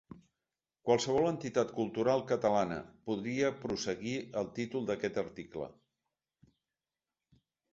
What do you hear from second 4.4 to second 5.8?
el títol d’aquest article.